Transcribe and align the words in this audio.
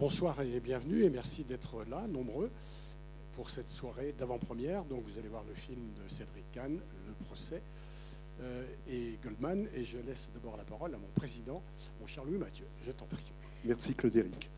Bonsoir 0.00 0.40
et 0.40 0.60
bienvenue 0.60 1.02
et 1.02 1.10
merci 1.10 1.44
d'être 1.44 1.84
là, 1.84 2.06
nombreux, 2.08 2.50
pour 3.34 3.50
cette 3.50 3.68
soirée 3.68 4.14
d'avant-première. 4.18 4.82
Donc 4.86 5.04
vous 5.04 5.18
allez 5.18 5.28
voir 5.28 5.44
le 5.46 5.52
film 5.52 5.92
de 5.92 6.08
Cédric 6.08 6.50
Kahn, 6.52 6.80
Le 7.06 7.12
procès, 7.26 7.60
euh, 8.40 8.64
et 8.88 9.18
Goldman. 9.22 9.68
Et 9.74 9.84
je 9.84 9.98
laisse 9.98 10.30
d'abord 10.32 10.56
la 10.56 10.64
parole 10.64 10.94
à 10.94 10.96
mon 10.96 11.10
président, 11.14 11.62
mon 12.00 12.06
cher 12.06 12.24
Louis 12.24 12.38
Mathieu. 12.38 12.64
Je 12.82 12.92
t'en 12.92 13.04
prie. 13.04 13.30
Merci 13.62 13.94
Claude-Éric. 13.94 14.48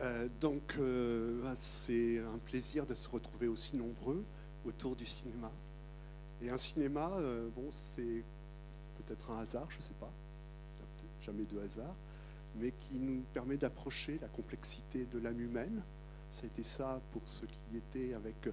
Euh, 0.00 0.28
donc 0.40 0.76
euh, 0.78 1.42
ah, 1.44 1.52
c'est 1.56 2.18
un 2.20 2.38
plaisir 2.38 2.86
de 2.86 2.94
se 2.94 3.10
retrouver 3.10 3.48
aussi 3.48 3.76
nombreux 3.76 4.24
autour 4.64 4.96
du 4.96 5.04
cinéma. 5.04 5.52
Et 6.40 6.48
un 6.48 6.56
cinéma, 6.56 7.12
bon, 7.54 7.66
c'est 7.68 8.24
peut-être 8.96 9.30
un 9.30 9.40
hasard, 9.40 9.70
je 9.70 9.76
ne 9.76 9.82
sais 9.82 9.94
pas, 10.00 10.10
jamais 11.20 11.44
de 11.44 11.60
hasard 11.60 11.94
mais 12.58 12.72
qui 12.72 12.98
nous 12.98 13.22
permet 13.32 13.56
d'approcher 13.56 14.18
la 14.20 14.28
complexité 14.28 15.06
de 15.06 15.18
l'âme 15.18 15.40
humaine. 15.40 15.82
Ça 16.30 16.44
a 16.44 16.46
été 16.46 16.62
ça 16.62 17.00
pour 17.10 17.22
ce 17.26 17.44
qui 17.46 17.76
était 17.76 18.14
avec 18.14 18.48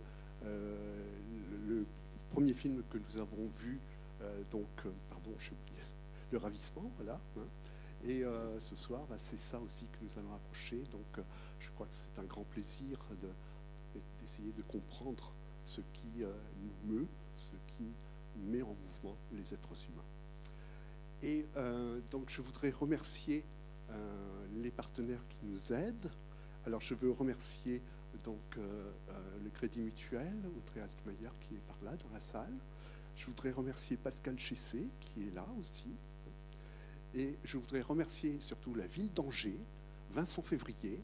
euh, 0.45 0.76
le, 1.67 1.85
premier 2.31 2.53
film 2.53 2.81
que 2.89 2.98
nous 2.98 3.17
avons 3.20 3.48
vu, 3.59 3.79
euh, 4.21 4.41
donc, 4.49 4.67
euh, 4.85 4.91
pardon, 5.09 5.31
j'ai 5.38 5.52
oublié, 5.52 5.84
Le 6.31 6.39
Ravissement, 6.39 6.91
voilà. 6.98 7.20
Hein. 7.38 7.45
Et 8.05 8.23
ce 8.57 8.76
soir, 8.76 9.05
bah, 9.09 9.16
c'est 9.17 9.39
ça 9.39 9.57
aussi 9.62 9.85
que 9.85 10.04
nous 10.04 10.20
allons 10.20 10.34
approcher. 10.34 10.84
Donc, 10.91 11.26
je 11.57 11.70
crois 11.71 11.85
que 11.85 11.93
c'est 11.93 12.20
un 12.20 12.26
grand 12.26 12.43
plaisir 12.43 12.99
d'essayer 14.20 14.51
de, 14.51 14.62
comprendre 14.63 15.31
ce 15.63 15.79
qui 15.93 16.12
nous 16.17 16.93
meut, 16.93 17.07
ce 17.38 17.54
qui 17.65 17.85
met 18.49 18.62
en 18.62 18.76
mouvement 18.84 19.15
les 19.31 19.54
êtres 19.54 19.73
humains. 19.88 20.04
Et 21.21 21.45
donc, 22.12 22.29
je 22.29 22.41
voudrais 22.41 22.71
remercier 22.71 23.45
les 24.55 24.71
partenaires 24.71 25.23
qui 25.29 25.39
nous 25.43 25.73
aident. 25.73 26.11
Alors 26.65 26.81
je 26.81 26.93
veux 26.93 27.11
remercier 27.11 27.81
donc 28.23 28.39
euh, 28.57 28.91
euh, 29.09 29.38
le 29.43 29.49
Crédit 29.49 29.81
Mutuel, 29.81 30.34
Audrey 30.57 30.81
Altmaier 30.81 31.31
qui 31.41 31.55
est 31.55 31.62
par 31.68 31.77
là 31.84 31.98
dans 31.98 32.13
la 32.13 32.20
salle. 32.20 32.53
Je 33.15 33.26
voudrais 33.26 33.51
remercier 33.51 33.98
Pascal 33.98 34.37
Chessé 34.40 34.87
qui 34.99 35.27
est 35.27 35.35
là 35.35 35.45
aussi. 35.59 35.93
Et 37.15 37.35
je 37.43 37.57
voudrais 37.57 37.81
remercier 37.81 38.40
surtout 38.40 38.73
la 38.73 38.87
ville 38.87 39.12
d'Angers, 39.13 39.59
Vincent 40.12 40.41
Février, 40.41 40.99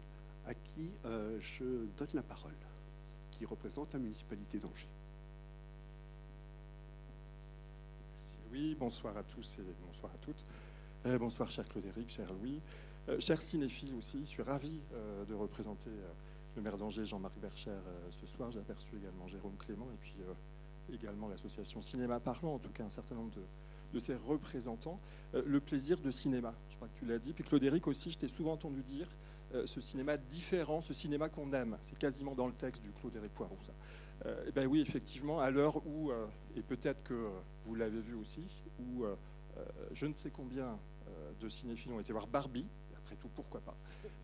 à 0.48 0.56
qui 0.56 0.92
je 1.40 1.86
donne 1.98 2.08
la 2.16 2.24
parole, 2.24 2.56
qui 3.30 3.46
représente 3.46 3.94
la 3.94 4.00
municipalité 4.00 4.58
d'Angers. 4.58 4.90
Merci 8.18 8.36
Louis, 8.50 8.74
bonsoir 8.74 9.16
à 9.18 9.24
tous 9.24 9.60
et 9.60 9.64
bonsoir 9.86 10.12
à 10.12 10.18
toutes. 10.18 10.44
Euh, 11.06 11.18
bonsoir, 11.18 11.50
cher 11.50 11.66
Claude-Éric, 11.66 12.10
cher 12.10 12.28
Louis. 12.34 12.60
Euh, 13.08 13.18
cher 13.22 13.42
cinéphile 13.42 13.94
aussi, 13.98 14.20
je 14.20 14.26
suis 14.26 14.42
ravi 14.42 14.82
euh, 14.94 15.24
de 15.24 15.34
représenter 15.34 15.90
le 16.58 16.62
maire 16.62 16.78
d'Angers, 16.78 17.06
Jean-Marc 17.06 17.40
Bercher, 17.40 17.78
ce 18.10 18.28
soir. 18.28 18.52
J'ai 18.52 18.60
aperçu 18.60 18.98
également 18.98 19.26
Jérôme 19.26 19.56
Clément 19.56 19.88
et 19.94 19.98
puis 19.98 20.14
également 20.94 21.30
l'association 21.30 21.82
Cinéma 21.82 22.20
Parlant, 22.20 22.56
en 22.56 22.60
tout 22.60 22.72
cas 22.72 22.84
un 22.84 22.90
certain 22.90 23.16
nombre 23.16 23.32
de, 23.94 24.00
ses 24.00 24.16
représentants. 24.16 24.98
le 25.34 25.60
plaisir 25.62 26.02
de 26.02 26.12
cinéma, 26.12 26.54
je 26.70 26.76
crois 26.76 26.90
que 26.90 27.00
tu 27.00 27.06
l'as 27.06 27.18
dit. 27.18 27.32
Puis 27.32 27.46
Claude-Éric 27.46 27.88
aussi, 27.88 28.12
je 28.12 28.18
t'ai 28.18 28.28
souvent 28.28 28.54
entendu 28.54 28.84
dire 28.84 29.08
ce 29.66 29.80
cinéma 29.80 30.18
différent, 30.18 30.82
ce 30.82 30.94
cinéma 30.94 31.30
qu'on 31.30 31.54
aime. 31.54 31.78
C'est 31.82 31.98
quasiment 31.98 32.36
dans 32.36 32.48
le 32.48 32.54
texte 32.54 32.84
du 32.84 32.92
Claude-Éric 32.92 33.34
Poirot, 33.34 33.58
ça. 33.62 34.30
et 34.48 34.52
ben 34.52 34.68
oui, 34.68 34.82
effectivement, 34.82 35.40
à 35.40 35.50
l'heure 35.50 35.78
où, 35.88 36.12
et 36.58 36.62
peut-être 36.62 37.04
que 37.04 37.30
vous 37.64 37.76
l'avez 37.76 38.02
vu 38.02 38.16
aussi, 38.16 38.64
où 38.80 39.06
je 39.92 40.06
ne 40.06 40.14
sais 40.14 40.30
combien 40.30 40.78
de 41.40 41.50
cinéphiles 41.50 41.92
ont 41.92 42.00
été 42.00 42.14
voir 42.14 42.28
Barbie, 42.28 42.66
après 43.00 43.16
tout, 43.16 43.30
pourquoi 43.30 43.62
pas 43.62 43.76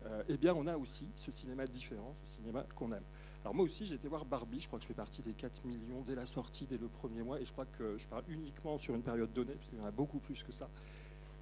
euh, 0.06 0.22
Eh 0.28 0.36
bien, 0.36 0.54
on 0.54 0.66
a 0.66 0.76
aussi 0.76 1.08
ce 1.16 1.32
cinéma 1.32 1.66
différent, 1.66 2.14
ce 2.22 2.36
cinéma 2.36 2.64
qu'on 2.74 2.92
aime. 2.92 3.04
Alors 3.42 3.54
moi 3.54 3.64
aussi, 3.64 3.86
j'ai 3.86 3.94
été 3.94 4.08
voir 4.08 4.24
Barbie, 4.24 4.60
je 4.60 4.66
crois 4.66 4.78
que 4.78 4.84
je 4.84 4.88
fais 4.88 4.94
partie 4.94 5.22
des 5.22 5.32
4 5.32 5.64
millions 5.64 6.02
dès 6.06 6.14
la 6.14 6.26
sortie, 6.26 6.66
dès 6.66 6.78
le 6.78 6.88
premier 6.88 7.22
mois, 7.22 7.40
et 7.40 7.44
je 7.44 7.52
crois 7.52 7.66
que 7.66 7.96
je 7.98 8.06
parle 8.06 8.24
uniquement 8.28 8.78
sur 8.78 8.94
une 8.94 9.02
période 9.02 9.32
donnée, 9.32 9.54
parce 9.54 9.68
qu'il 9.68 9.78
y 9.78 9.82
en 9.82 9.86
a 9.86 9.90
beaucoup 9.90 10.18
plus 10.18 10.42
que 10.42 10.52
ça. 10.52 10.68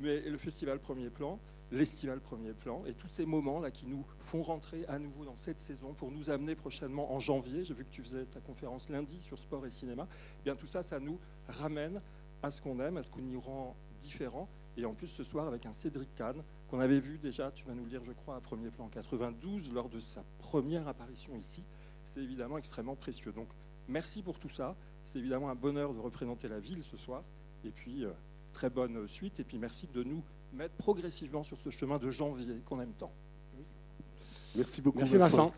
Mais 0.00 0.20
le 0.20 0.38
festival 0.38 0.78
premier 0.78 1.10
plan, 1.10 1.38
l'estival 1.70 2.20
premier 2.20 2.52
plan, 2.52 2.84
et 2.86 2.94
tous 2.94 3.08
ces 3.08 3.26
moments-là 3.26 3.70
qui 3.70 3.86
nous 3.86 4.04
font 4.18 4.42
rentrer 4.42 4.84
à 4.86 4.98
nouveau 4.98 5.24
dans 5.24 5.36
cette 5.36 5.60
saison 5.60 5.92
pour 5.94 6.10
nous 6.10 6.30
amener 6.30 6.54
prochainement 6.54 7.12
en 7.12 7.18
janvier, 7.18 7.64
j'ai 7.64 7.74
vu 7.74 7.84
que 7.84 7.90
tu 7.90 8.02
faisais 8.02 8.24
ta 8.24 8.40
conférence 8.40 8.88
lundi 8.88 9.20
sur 9.20 9.38
sport 9.38 9.64
et 9.66 9.70
cinéma, 9.70 10.06
eh 10.40 10.44
bien 10.44 10.56
tout 10.56 10.66
ça, 10.66 10.82
ça 10.82 11.00
nous 11.00 11.18
ramène 11.48 12.00
à 12.44 12.50
ce 12.50 12.60
qu'on 12.60 12.78
aime, 12.78 12.98
à 12.98 13.02
ce 13.02 13.10
qu'on 13.10 13.24
y 13.26 13.36
rend 13.36 13.74
différent, 14.00 14.48
et 14.76 14.84
en 14.84 14.92
plus 14.92 15.06
ce 15.06 15.24
soir 15.24 15.46
avec 15.46 15.64
un 15.66 15.72
Cédric 15.72 16.14
Kahn 16.14 16.42
qu'on 16.68 16.80
avait 16.80 17.00
vu 17.00 17.18
déjà, 17.18 17.50
tu 17.50 17.64
vas 17.64 17.74
nous 17.74 17.84
le 17.84 17.90
dire 17.90 18.04
je 18.04 18.12
crois, 18.12 18.36
à 18.36 18.40
premier 18.40 18.70
plan 18.70 18.88
92 18.88 19.72
lors 19.72 19.88
de 19.88 19.98
sa 19.98 20.22
première 20.38 20.86
apparition 20.86 21.36
ici. 21.36 21.62
C'est 22.04 22.20
évidemment 22.20 22.58
extrêmement 22.58 22.96
précieux. 22.96 23.32
Donc 23.32 23.48
merci 23.88 24.22
pour 24.22 24.38
tout 24.38 24.48
ça. 24.48 24.76
C'est 25.06 25.18
évidemment 25.18 25.48
un 25.48 25.54
bonheur 25.54 25.94
de 25.94 26.00
représenter 26.00 26.48
la 26.48 26.58
ville 26.58 26.82
ce 26.82 26.96
soir. 26.96 27.22
Et 27.64 27.70
puis 27.70 28.04
euh, 28.04 28.12
très 28.52 28.68
bonne 28.68 29.08
suite. 29.08 29.40
Et 29.40 29.44
puis 29.44 29.58
merci 29.58 29.88
de 29.92 30.02
nous 30.02 30.22
mettre 30.52 30.74
progressivement 30.74 31.44
sur 31.44 31.60
ce 31.60 31.70
chemin 31.70 31.98
de 31.98 32.10
janvier 32.10 32.60
qu'on 32.64 32.80
aime 32.80 32.92
tant. 32.92 33.12
Merci 34.54 34.82
beaucoup. 34.82 34.98
Merci 34.98 35.16
Vincent. 35.16 35.52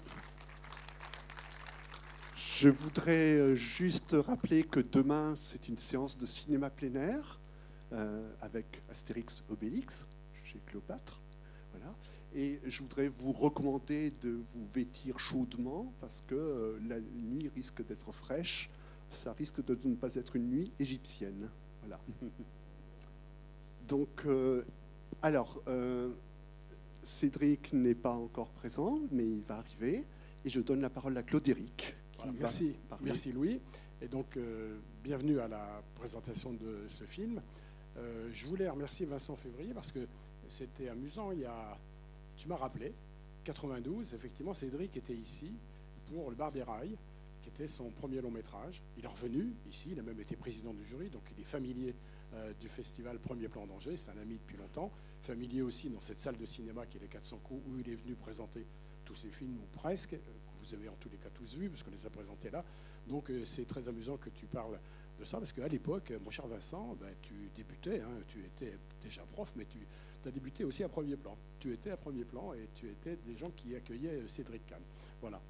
Je 2.58 2.70
voudrais 2.70 3.34
euh, 3.34 3.54
juste 3.54 4.16
rappeler 4.18 4.62
que 4.62 4.80
demain, 4.80 5.34
c'est 5.36 5.68
une 5.68 5.76
séance 5.76 6.16
de 6.16 6.24
cinéma 6.24 6.70
plein 6.70 7.20
euh, 7.92 8.32
avec 8.40 8.80
Astérix 8.88 9.44
Obélix 9.50 10.06
chez 10.42 10.58
Cléopâtre. 10.64 11.20
Voilà. 11.72 11.94
Et 12.34 12.58
je 12.64 12.82
voudrais 12.82 13.08
vous 13.08 13.32
recommander 13.32 14.10
de 14.22 14.40
vous 14.54 14.66
vêtir 14.72 15.20
chaudement 15.20 15.92
parce 16.00 16.24
que 16.26 16.34
euh, 16.34 16.78
la 16.88 16.98
nuit 16.98 17.50
risque 17.54 17.86
d'être 17.86 18.10
fraîche. 18.10 18.70
Ça 19.10 19.34
risque 19.34 19.62
de 19.62 19.78
ne 19.86 19.94
pas 19.94 20.14
être 20.14 20.34
une 20.34 20.48
nuit 20.48 20.72
égyptienne. 20.80 21.50
Voilà. 21.82 22.00
Donc, 23.86 24.26
alors, 25.20 25.62
Cédric 27.02 27.74
n'est 27.74 27.94
pas 27.94 28.14
encore 28.14 28.48
présent, 28.48 28.98
mais 29.12 29.24
il 29.24 29.42
va 29.42 29.58
arriver. 29.58 30.06
Et 30.46 30.48
je 30.48 30.60
donne 30.60 30.80
la 30.80 30.90
parole 30.90 31.16
à 31.18 31.22
Claude 31.22 31.46
Éric. 31.46 31.94
Merci, 32.38 32.74
merci 33.00 33.32
Louis. 33.32 33.60
Et 34.02 34.08
donc, 34.08 34.38
bienvenue 35.02 35.40
à 35.40 35.48
la 35.48 35.82
présentation 35.94 36.52
de 36.52 36.86
ce 36.88 37.04
film. 37.04 37.40
Euh, 37.98 38.28
je 38.32 38.46
voulais 38.46 38.68
remercier 38.68 39.06
Vincent 39.06 39.36
Février 39.36 39.72
parce 39.72 39.92
que 39.92 40.06
c'était 40.48 40.88
amusant. 40.88 41.32
Il 41.32 41.40
y 41.40 41.44
a, 41.44 41.78
tu 42.36 42.48
m'as 42.48 42.56
rappelé, 42.56 42.92
92, 43.44 44.14
effectivement, 44.14 44.54
Cédric 44.54 44.96
était 44.96 45.14
ici 45.14 45.52
pour 46.06 46.30
Le 46.30 46.36
Bar 46.36 46.52
des 46.52 46.62
Rails, 46.62 46.96
qui 47.42 47.48
était 47.48 47.68
son 47.68 47.90
premier 47.90 48.20
long 48.20 48.30
métrage. 48.30 48.82
Il 48.98 49.04
est 49.04 49.08
revenu 49.08 49.54
ici, 49.68 49.90
il 49.92 49.98
a 49.98 50.02
même 50.02 50.20
été 50.20 50.36
président 50.36 50.74
du 50.74 50.84
jury, 50.84 51.08
donc 51.08 51.22
il 51.36 51.40
est 51.40 51.46
familier 51.46 51.94
euh, 52.34 52.52
du 52.60 52.68
festival 52.68 53.18
Premier 53.18 53.48
Plan 53.48 53.66
d'Angers, 53.66 53.96
c'est 53.96 54.10
un 54.10 54.18
ami 54.18 54.34
depuis 54.34 54.56
longtemps, 54.56 54.90
familier 55.22 55.62
aussi 55.62 55.88
dans 55.88 56.00
cette 56.00 56.20
salle 56.20 56.36
de 56.36 56.46
cinéma 56.46 56.86
qui 56.86 56.98
est 56.98 57.00
les 57.00 57.08
400 57.08 57.38
coups, 57.44 57.62
où 57.68 57.78
il 57.78 57.88
est 57.88 57.94
venu 57.94 58.14
présenter 58.14 58.66
tous 59.04 59.14
ses 59.14 59.30
films, 59.30 59.56
ou 59.58 59.78
presque, 59.78 60.14
euh, 60.14 60.18
que 60.18 60.45
vous 60.66 60.74
avez 60.74 60.88
en 60.88 60.96
tous 60.98 61.08
les 61.08 61.18
cas 61.18 61.28
tous 61.32 61.54
vus, 61.54 61.68
parce 61.68 61.82
qu'on 61.82 61.90
les 61.90 62.06
a 62.06 62.10
présentés 62.10 62.50
là. 62.50 62.64
Donc 63.06 63.30
c'est 63.44 63.66
très 63.66 63.88
amusant 63.88 64.16
que 64.16 64.30
tu 64.30 64.46
parles 64.46 64.78
de 65.18 65.24
ça, 65.24 65.38
parce 65.38 65.52
qu'à 65.52 65.68
l'époque, 65.68 66.12
mon 66.24 66.30
cher 66.30 66.46
Vincent, 66.46 66.96
ben, 67.00 67.14
tu 67.22 67.34
débutais, 67.54 68.00
hein, 68.00 68.20
tu 68.28 68.40
étais 68.40 68.76
déjà 69.00 69.22
prof, 69.32 69.52
mais 69.56 69.66
tu 69.66 69.78
as 70.26 70.30
débuté 70.30 70.64
aussi 70.64 70.82
à 70.82 70.88
premier 70.88 71.16
plan. 71.16 71.36
Tu 71.58 71.72
étais 71.72 71.90
à 71.90 71.96
premier 71.96 72.24
plan 72.24 72.52
et 72.52 72.68
tu 72.74 72.88
étais 72.88 73.16
des 73.16 73.36
gens 73.36 73.50
qui 73.50 73.74
accueillaient 73.74 74.26
Cédric 74.26 74.66
Kahn. 74.66 74.82
Voilà. 75.20 75.40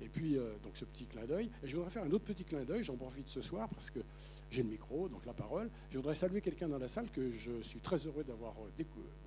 Et 0.00 0.08
puis, 0.08 0.36
euh, 0.36 0.52
donc 0.62 0.76
ce 0.76 0.84
petit 0.84 1.06
clin 1.06 1.24
d'œil. 1.24 1.50
Et 1.62 1.68
je 1.68 1.76
voudrais 1.76 1.90
faire 1.90 2.04
un 2.04 2.10
autre 2.10 2.24
petit 2.24 2.44
clin 2.44 2.64
d'œil, 2.64 2.84
j'en 2.84 2.96
profite 2.96 3.28
ce 3.28 3.40
soir 3.40 3.68
parce 3.68 3.90
que 3.90 4.00
j'ai 4.50 4.62
le 4.62 4.68
micro, 4.68 5.08
donc 5.08 5.24
la 5.24 5.32
parole. 5.32 5.70
Je 5.90 5.96
voudrais 5.96 6.14
saluer 6.14 6.40
quelqu'un 6.40 6.68
dans 6.68 6.78
la 6.78 6.88
salle 6.88 7.10
que 7.10 7.30
je 7.30 7.62
suis 7.62 7.80
très 7.80 7.96
heureux 8.06 8.24
d'avoir 8.24 8.54
euh, 8.58 8.82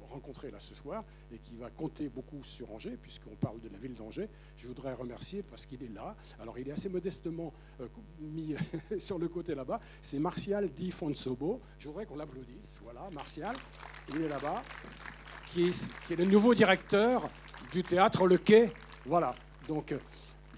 rencontré 0.10 0.52
là 0.52 0.60
ce 0.60 0.76
soir 0.76 1.04
et 1.32 1.38
qui 1.38 1.56
va 1.56 1.70
compter 1.70 2.10
beaucoup 2.10 2.44
sur 2.44 2.72
Angers, 2.72 2.98
puisqu'on 3.02 3.36
parle 3.36 3.60
de 3.62 3.70
la 3.70 3.78
ville 3.78 3.94
d'Angers. 3.94 4.30
Je 4.58 4.68
voudrais 4.68 4.94
remercier 4.94 5.44
parce 5.44 5.66
qu'il 5.66 5.84
est 5.84 5.94
là. 5.94 6.16
Alors, 6.40 6.58
il 6.60 6.68
est 6.68 6.72
assez 6.72 6.90
modestement 6.90 7.54
euh, 7.82 7.88
mis 8.20 8.56
sur 9.00 9.18
le 9.18 9.28
côté 9.28 9.56
là-bas. 9.56 9.80
C'est 10.02 10.20
Martial 10.20 10.70
Di 10.70 10.92
Fonsobo. 10.92 11.60
Je 11.78 11.88
voudrais 11.88 12.06
qu'on 12.06 12.16
l'applaudisse. 12.16 12.80
Voilà, 12.84 13.10
Martial, 13.12 13.56
il 14.14 14.22
est 14.22 14.30
là-bas, 14.30 14.62
qui, 15.48 15.72
qui 16.06 16.14
est 16.14 16.18
le 16.18 16.26
nouveau 16.26 16.54
directeur 16.54 17.30
du 17.72 17.84
théâtre 17.84 18.28
Le 18.28 18.38
Quai. 18.38 18.72
Voilà. 19.06 19.36
Donc, 19.68 19.94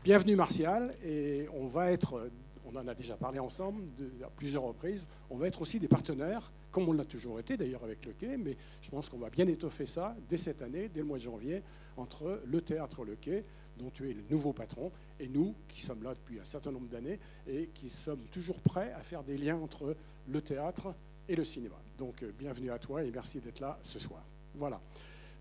Bienvenue 0.04 0.36
Martial, 0.36 0.96
et 1.06 1.46
on 1.54 1.68
va 1.68 1.92
être, 1.92 2.32
on 2.66 2.76
en 2.76 2.88
a 2.88 2.96
déjà 2.96 3.16
parlé 3.16 3.38
ensemble 3.38 3.84
à 4.24 4.32
plusieurs 4.32 4.64
reprises, 4.64 5.08
on 5.30 5.38
va 5.38 5.48
être 5.48 5.62
aussi 5.62 5.80
des 5.80 5.88
partenaires, 5.88 6.52
comme 6.72 6.90
on 6.90 6.94
l'a 6.94 7.06
toujours 7.06 7.40
été 7.40 7.56
d'ailleurs 7.56 7.84
avec 7.84 8.04
le 8.08 8.14
Quai, 8.14 8.36
mais 8.36 8.58
je 8.82 8.90
pense 8.90 9.10
qu'on 9.10 9.20
va 9.20 9.30
bien 9.30 9.48
étoffer 9.48 9.86
ça 9.86 10.16
dès 10.28 10.38
cette 10.38 10.64
année, 10.64 10.90
dès 10.90 11.02
le 11.02 11.06
mois 11.06 11.20
de 11.20 11.24
janvier, 11.24 11.62
entre 11.98 12.42
le 12.48 12.62
théâtre 12.62 13.06
Le 13.06 13.16
Quai, 13.16 13.46
dont 13.78 13.92
tu 13.92 14.10
es 14.10 14.14
le 14.14 14.24
nouveau 14.28 14.54
patron, 14.54 14.92
et 15.20 15.28
nous, 15.28 15.54
qui 15.68 15.82
sommes 15.82 16.02
là 16.02 16.16
depuis 16.16 16.40
un 16.40 16.46
certain 16.46 16.72
nombre 16.72 16.88
d'années, 16.88 17.20
et 17.48 17.70
qui 17.72 17.88
sommes 17.88 18.24
toujours 18.32 18.60
prêts 18.60 18.94
à 18.94 19.04
faire 19.04 19.24
des 19.24 19.38
liens 19.38 19.58
entre 19.58 19.96
le 20.28 20.42
théâtre 20.42 20.96
et 21.30 21.36
le 21.36 21.44
cinéma. 21.44 21.78
Donc 22.00 22.24
euh, 22.24 22.32
bienvenue 22.40 22.72
à 22.72 22.80
toi 22.80 23.04
et 23.04 23.12
merci 23.12 23.40
d'être 23.40 23.60
là 23.60 23.78
ce 23.84 24.00
soir. 24.00 24.24
Voilà. 24.56 24.82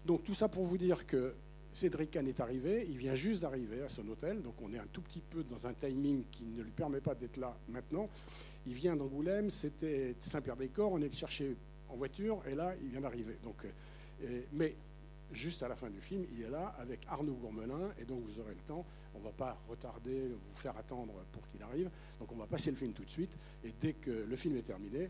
Donc 0.04 0.22
tout 0.22 0.34
ça 0.34 0.48
pour 0.48 0.66
vous 0.66 0.76
dire 0.76 1.06
que 1.06 1.34
Cédric 1.72 2.10
Kahn 2.10 2.26
est 2.26 2.40
arrivé, 2.40 2.86
il 2.88 2.96
vient 2.96 3.14
juste 3.14 3.42
d'arriver 3.42 3.82
à 3.82 3.88
son 3.88 4.06
hôtel, 4.08 4.42
donc 4.42 4.54
on 4.60 4.72
est 4.72 4.78
un 4.78 4.86
tout 4.92 5.02
petit 5.02 5.20
peu 5.20 5.44
dans 5.44 5.66
un 5.66 5.72
timing 5.72 6.24
qui 6.30 6.44
ne 6.44 6.62
lui 6.62 6.72
permet 6.72 7.00
pas 7.00 7.14
d'être 7.14 7.36
là 7.36 7.56
maintenant. 7.68 8.08
Il 8.66 8.74
vient 8.74 8.96
d'Angoulême, 8.96 9.50
c'était 9.50 10.14
Saint-Pierre-des-Corps, 10.18 10.92
on 10.92 10.98
est 10.98 11.08
le 11.08 11.12
chercher 11.12 11.56
en 11.88 11.96
voiture, 11.96 12.42
et 12.46 12.54
là, 12.54 12.74
il 12.82 12.88
vient 12.88 13.00
d'arriver. 13.00 13.36
Donc, 13.44 13.64
euh, 13.64 14.40
mais 14.52 14.74
juste 15.32 15.62
à 15.62 15.68
la 15.68 15.76
fin 15.76 15.90
du 15.90 16.00
film, 16.00 16.24
il 16.32 16.42
est 16.42 16.50
là 16.50 16.74
avec 16.78 17.00
Arnaud 17.08 17.34
Gourmelin, 17.34 17.92
et 18.00 18.04
donc 18.04 18.20
vous 18.22 18.40
aurez 18.40 18.54
le 18.54 18.60
temps. 18.66 18.84
On 19.14 19.18
ne 19.18 19.24
va 19.24 19.30
pas 19.30 19.58
retarder, 19.68 20.28
vous 20.28 20.54
faire 20.54 20.76
attendre 20.76 21.14
pour 21.32 21.46
qu'il 21.48 21.62
arrive. 21.62 21.90
Donc 22.18 22.30
on 22.32 22.36
va 22.36 22.46
passer 22.46 22.70
le 22.70 22.76
film 22.76 22.92
tout 22.92 23.04
de 23.04 23.10
suite, 23.10 23.36
et 23.64 23.72
dès 23.80 23.92
que 23.92 24.10
le 24.10 24.36
film 24.36 24.56
est 24.56 24.62
terminé, 24.62 25.08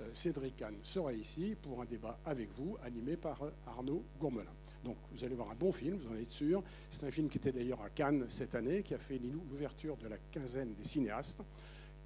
euh, 0.00 0.08
Cédric 0.12 0.56
Kahn 0.56 0.74
sera 0.82 1.12
ici 1.12 1.54
pour 1.60 1.80
un 1.80 1.84
débat 1.84 2.18
avec 2.24 2.50
vous, 2.56 2.76
animé 2.82 3.16
par 3.16 3.42
euh, 3.42 3.50
Arnaud 3.66 4.02
Gourmelin. 4.18 4.50
Donc 4.84 4.96
vous 5.12 5.24
allez 5.24 5.34
voir 5.34 5.50
un 5.50 5.54
bon 5.54 5.72
film, 5.72 5.96
vous 5.96 6.12
en 6.12 6.16
êtes 6.16 6.30
sûr. 6.30 6.62
C'est 6.88 7.06
un 7.06 7.10
film 7.10 7.28
qui 7.28 7.38
était 7.38 7.52
d'ailleurs 7.52 7.82
à 7.82 7.90
Cannes 7.90 8.26
cette 8.28 8.54
année, 8.54 8.82
qui 8.82 8.94
a 8.94 8.98
fait 8.98 9.18
l'ouverture 9.18 9.96
de 9.96 10.08
la 10.08 10.16
quinzaine 10.30 10.74
des 10.74 10.84
cinéastes 10.84 11.42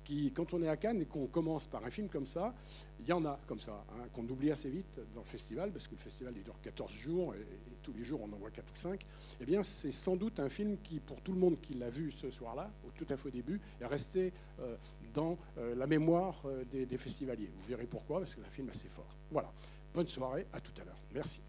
qui, 0.04 0.30
quand 0.32 0.54
on 0.54 0.62
est 0.62 0.68
à 0.68 0.76
Cannes 0.76 1.00
et 1.00 1.06
qu'on 1.06 1.26
commence 1.26 1.66
par 1.66 1.84
un 1.84 1.90
film 1.90 2.08
comme 2.08 2.26
ça, 2.26 2.54
il 3.00 3.06
y 3.06 3.12
en 3.12 3.24
a 3.24 3.40
comme 3.48 3.58
ça, 3.58 3.84
hein, 3.90 4.06
qu'on 4.12 4.28
oublie 4.28 4.52
assez 4.52 4.68
vite 4.68 5.00
dans 5.14 5.22
le 5.22 5.26
festival, 5.26 5.72
parce 5.72 5.88
que 5.88 5.94
le 5.94 6.00
festival 6.00 6.34
dure 6.34 6.60
14 6.62 6.92
jours 6.92 7.34
et, 7.34 7.44
tous 7.82 7.92
les 7.92 8.04
jours 8.04 8.20
on 8.22 8.32
en 8.32 8.36
voit 8.36 8.50
4 8.50 8.72
ou 8.72 8.76
5. 8.76 9.06
Eh 9.40 9.44
bien, 9.44 9.62
c'est 9.62 9.92
sans 9.92 10.16
doute 10.16 10.40
un 10.40 10.48
film 10.48 10.78
qui, 10.82 11.00
pour 11.00 11.20
tout 11.20 11.32
le 11.32 11.38
monde 11.38 11.60
qui 11.60 11.74
l'a 11.74 11.90
vu 11.90 12.12
ce 12.12 12.30
soir-là, 12.30 12.70
tout 12.96 13.06
à 13.10 13.16
fait 13.16 13.28
au 13.28 13.32
début, 13.32 13.60
est 13.80 13.86
resté 13.86 14.32
euh, 14.60 14.76
dans 15.12 15.36
euh, 15.58 15.74
la 15.74 15.86
mémoire 15.86 16.42
euh, 16.46 16.64
des, 16.64 16.86
des 16.86 16.98
festivaliers. 16.98 17.50
Vous 17.54 17.68
verrez 17.68 17.86
pourquoi, 17.86 18.20
parce 18.20 18.34
que 18.34 18.40
c'est 18.40 18.46
un 18.46 18.50
film 18.50 18.68
assez 18.70 18.88
fort. 18.88 19.08
Voilà. 19.30 19.52
Bonne 19.92 20.06
soirée, 20.06 20.46
à 20.52 20.60
tout 20.60 20.72
à 20.80 20.84
l'heure. 20.84 21.02
Merci. 21.12 21.42